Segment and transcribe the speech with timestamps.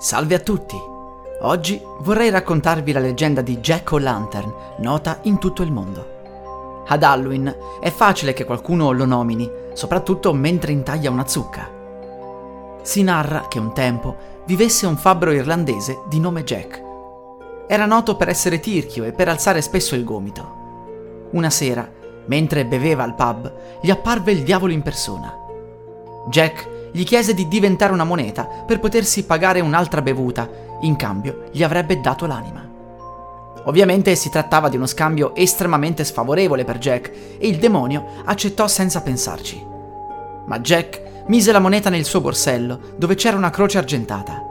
[0.00, 0.80] Salve a tutti!
[1.40, 6.84] Oggi vorrei raccontarvi la leggenda di Jack O'Lantern, nota in tutto il mondo.
[6.86, 11.68] Ad Halloween è facile che qualcuno lo nomini, soprattutto mentre intaglia una zucca.
[12.80, 14.14] Si narra che un tempo
[14.46, 16.80] vivesse un fabbro irlandese di nome Jack.
[17.66, 21.26] Era noto per essere tirchio e per alzare spesso il gomito.
[21.32, 21.90] Una sera,
[22.26, 25.36] mentre beveva al pub, gli apparve il diavolo in persona.
[26.28, 30.48] Jack gli chiese di diventare una moneta per potersi pagare un'altra bevuta,
[30.80, 32.66] in cambio gli avrebbe dato l'anima.
[33.64, 39.02] Ovviamente si trattava di uno scambio estremamente sfavorevole per Jack e il demonio accettò senza
[39.02, 39.64] pensarci.
[40.46, 44.42] Ma Jack mise la moneta nel suo borsello, dove c'era una croce argentata.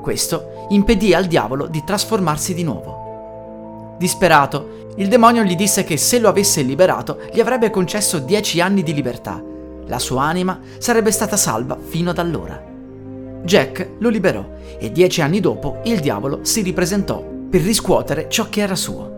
[0.00, 3.94] Questo impedì al diavolo di trasformarsi di nuovo.
[3.98, 8.82] Disperato, il demonio gli disse che se lo avesse liberato gli avrebbe concesso dieci anni
[8.82, 9.54] di libertà
[9.86, 12.62] la sua anima sarebbe stata salva fino ad allora.
[13.42, 14.44] Jack lo liberò
[14.78, 19.14] e dieci anni dopo il diavolo si ripresentò per riscuotere ciò che era suo.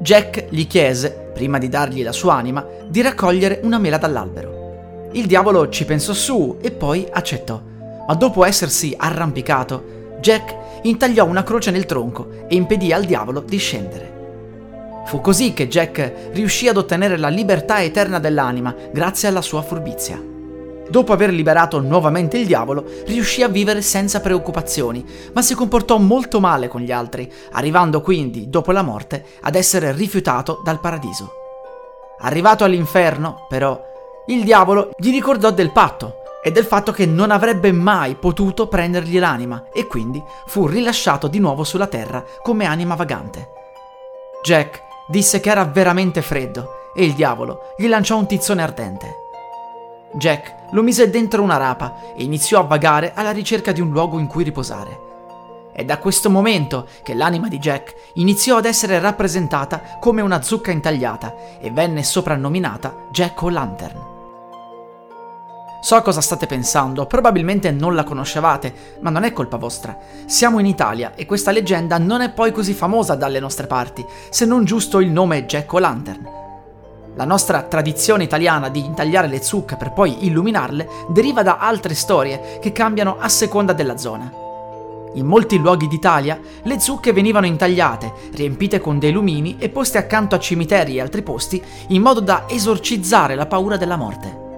[0.00, 5.08] Jack gli chiese, prima di dargli la sua anima, di raccogliere una mela dall'albero.
[5.12, 7.60] Il diavolo ci pensò su e poi accettò,
[8.06, 13.58] ma dopo essersi arrampicato, Jack intagliò una croce nel tronco e impedì al diavolo di
[13.58, 14.19] scendere.
[15.04, 20.22] Fu così che Jack riuscì ad ottenere la libertà eterna dell'anima grazie alla sua furbizia.
[20.88, 26.40] Dopo aver liberato nuovamente il diavolo, riuscì a vivere senza preoccupazioni, ma si comportò molto
[26.40, 31.32] male con gli altri, arrivando quindi, dopo la morte, ad essere rifiutato dal paradiso.
[32.22, 33.80] Arrivato all'inferno, però,
[34.26, 39.18] il diavolo gli ricordò del patto e del fatto che non avrebbe mai potuto prendergli
[39.18, 43.48] l'anima e quindi fu rilasciato di nuovo sulla terra come anima vagante.
[44.42, 49.14] Jack disse che era veramente freddo e il diavolo gli lanciò un tizzone ardente.
[50.12, 54.18] Jack lo mise dentro una rapa e iniziò a vagare alla ricerca di un luogo
[54.18, 55.08] in cui riposare.
[55.72, 60.70] È da questo momento che l'anima di Jack iniziò ad essere rappresentata come una zucca
[60.70, 64.19] intagliata e venne soprannominata Jack O'Lantern.
[65.82, 69.96] So cosa state pensando, probabilmente non la conoscevate, ma non è colpa vostra.
[70.26, 74.44] Siamo in Italia e questa leggenda non è poi così famosa dalle nostre parti, se
[74.44, 76.28] non giusto il nome Jack O'Lantern.
[77.16, 82.58] La nostra tradizione italiana di intagliare le zucche per poi illuminarle deriva da altre storie
[82.60, 84.30] che cambiano a seconda della zona.
[85.14, 90.34] In molti luoghi d'Italia le zucche venivano intagliate, riempite con dei lumini e poste accanto
[90.34, 94.49] a cimiteri e altri posti in modo da esorcizzare la paura della morte.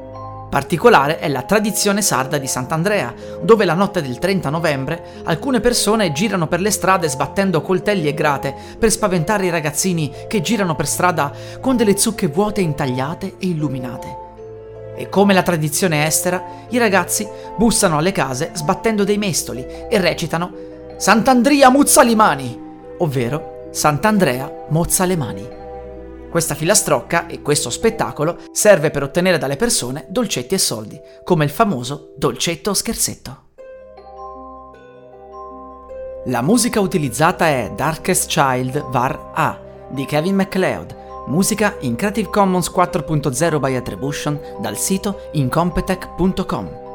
[0.52, 6.12] Particolare è la tradizione sarda di Sant'Andrea, dove la notte del 30 novembre alcune persone
[6.12, 10.86] girano per le strade sbattendo coltelli e grate per spaventare i ragazzini che girano per
[10.86, 14.16] strada con delle zucche vuote intagliate e illuminate.
[14.94, 17.26] E come la tradizione estera, i ragazzi
[17.56, 20.52] bussano alle case sbattendo dei mestoli e recitano
[20.98, 22.60] Sant'Andrea muzza le mani,
[22.98, 25.60] ovvero Sant'Andrea mozza le mani.
[26.32, 31.50] Questa filastrocca e questo spettacolo serve per ottenere dalle persone dolcetti e soldi, come il
[31.50, 33.42] famoso dolcetto o scherzetto.
[36.24, 39.60] La musica utilizzata è Darkest Child Var A
[39.90, 46.91] di Kevin MacLeod, musica in Creative Commons 4.0 by Attribution dal sito incompetech.com.